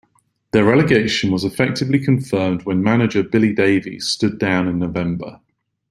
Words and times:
Their 0.51 0.63
relegation 0.65 1.29
was 1.31 1.43
effectively 1.43 1.99
confirmed 1.99 2.63
when 2.63 2.81
manager 2.81 3.21
Billy 3.21 3.53
Davies 3.53 4.07
stood 4.07 4.39
down 4.39 4.67
in 4.67 4.79
November. 4.79 5.39